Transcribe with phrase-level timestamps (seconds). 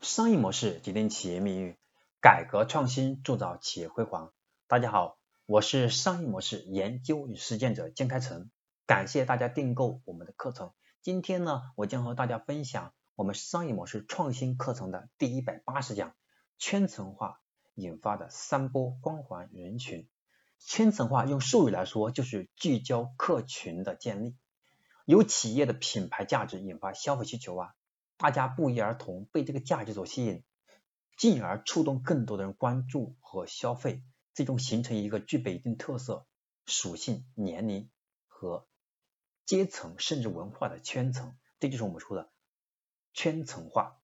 [0.00, 1.76] 商业模式决定企业命运，
[2.20, 4.32] 改革创新铸造企业辉煌。
[4.68, 8.48] 大家好，我是商业模式研究与实践者江开成，
[8.86, 10.72] 感谢大家订购我们的课程。
[11.02, 16.14] 今天呢，我将和大家分享我们商业模式创新课程的第一百八十讲：
[16.58, 17.40] 圈层化
[17.74, 20.08] 引发的三波光环人群。
[20.60, 24.36] 圈层化用术语来说，就是聚焦客群的建立，
[25.06, 27.74] 由企业的品牌价值引发消费需求啊。
[28.18, 30.42] 大家不约而同被这个价值所吸引，
[31.16, 34.02] 进而触动更多的人关注和消费，
[34.34, 36.26] 最终形成一个具备一定特色、
[36.66, 37.88] 属性、年龄
[38.26, 38.66] 和
[39.46, 42.30] 阶层甚至文化的圈层，这就是我们说的
[43.14, 43.98] 圈层化。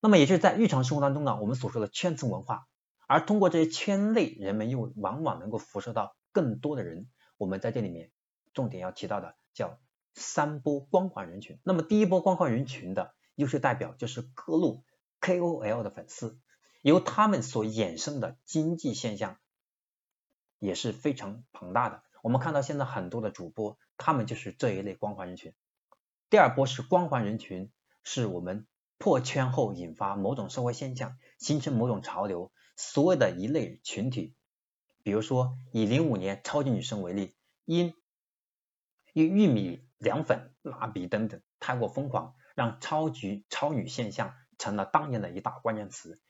[0.00, 2.68] 那么，也就是在日常生活当中呢，我们所说的圈层文化。
[3.06, 7.08] 而通过这些圈内，人们又往往能够辐射到更多的人。
[7.38, 8.10] 我们在这里面
[8.52, 9.78] 重点要提到的叫
[10.14, 11.58] 三波光环人群。
[11.62, 13.14] 那么，第一波光环人群的。
[13.36, 14.82] 优秀代表就是各路
[15.20, 16.38] KOL 的粉丝，
[16.82, 19.38] 由他们所衍生的经济现象
[20.58, 22.02] 也是非常庞大的。
[22.22, 25.54] 我们看到现在很多的主播，他们就是这一类光环人群。
[26.28, 27.70] 第二波是光环人群，
[28.02, 28.66] 是我们
[28.98, 34.34] 破圈后引发某种社会现象，形成某种潮流，所谓的一类群体。
[35.02, 37.94] 比如说以零五年超级女生为例，因
[39.12, 42.34] 因玉米凉粉、蜡笔等等太过疯狂。
[42.56, 46.20] 让超级超女现象成了当年的一大关键词，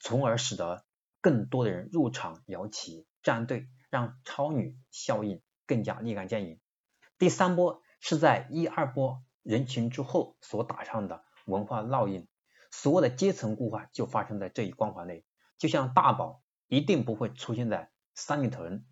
[0.00, 0.84] 从而使得
[1.20, 6.58] 更多的人入场摇旗站队，让超女效应更加立竿见影。
[7.18, 12.26] 第三波是在一二波人群之后所打上的文化烙印，
[12.70, 15.24] 所有的阶层固化就发生在这一光环内，
[15.58, 18.86] 就像大宝一定不会出现在三里屯、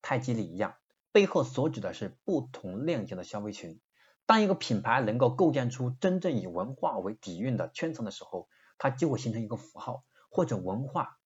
[0.00, 0.76] 太极里一样，
[1.12, 3.78] 背后所指的是不同类型的消费群。
[4.30, 11.18] 当一个品牌能够构建出真正以文化为底蕴的圈层的时候，它就会形成一个符号或者文化，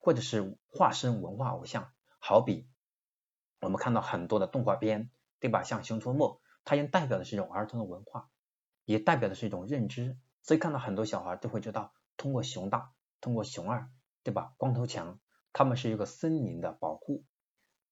[0.00, 1.92] 或者是化身文化偶像。
[2.18, 2.68] 好比
[3.60, 5.08] 我们看到很多的动画片，
[5.38, 5.62] 对吧？
[5.62, 6.30] 像《熊出没》，
[6.64, 8.28] 它也代表的是一种儿童的文化，
[8.86, 10.18] 也代表的是一种认知。
[10.42, 12.90] 所以看到很多小孩都会知道，通过熊大，
[13.20, 13.88] 通过熊二，
[14.24, 14.54] 对吧？
[14.56, 15.20] 光头强，
[15.52, 17.22] 他们是一个森林的保护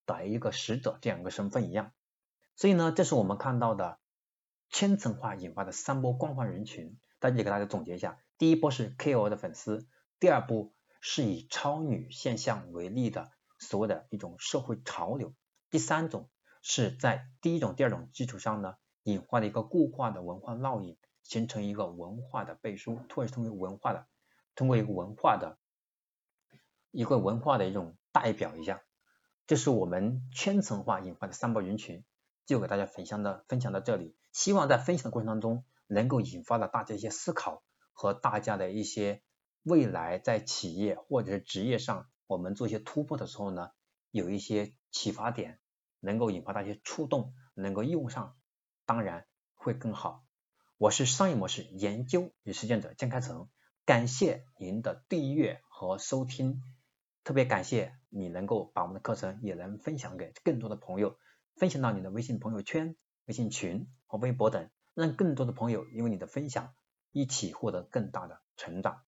[0.07, 1.93] 的一个使者这样一个身份一样。
[2.57, 4.01] 所以呢，这是我们看到的。
[4.71, 9.87] 圈层化引发的三波光环人群，大家给大家总结一下：第一波是 KOL 的粉丝，
[10.21, 15.35] 第二波是以超女现象为例的所谓的一种社会潮流，
[15.71, 16.31] 第三种
[16.63, 24.07] 是在第一种、第二种基础上呢，引发的一个固化的文化烙印，形成一个文化的背书，或者通过文化的，
[24.55, 25.59] 通过一个文化的
[26.93, 28.83] 一个文化的一种代表一下，
[29.49, 32.05] 这是我们圈层化引发的三波人群，
[32.47, 34.15] 就给大家分享到分享到这里。
[34.33, 39.23] 希望在分享的过程当中，能够引发了大家一些思考和大家的一些
[39.63, 43.71] 未来在企业或者是职业上，我们做一些突破的时候呢，
[44.11, 45.59] 有一些启发点，
[45.99, 48.37] 能够引发大家触动，能够用上，
[48.87, 50.25] 当然会更好。
[50.79, 53.49] 我是商业模式研究与实践者江开成，
[53.85, 56.63] 感谢您的订阅和收听，
[57.25, 61.19] 特别感谢你能够把我们的课程也能分享给更多的朋友，
[61.57, 62.97] 分享到你的微信朋友圈。
[63.27, 66.75] 微信群和微博等，让更多的朋友因为你的分享，
[67.13, 69.05] 一起获得更大的成长。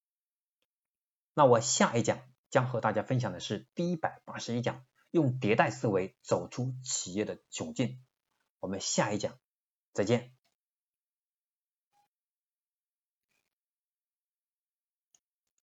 [1.34, 2.20] 那我下一讲
[2.50, 8.00] 将和大家分享的是第一百八十一讲，用迭代思维走出企业的窘境。
[8.60, 9.40] 我们下一讲
[9.92, 10.32] 再见。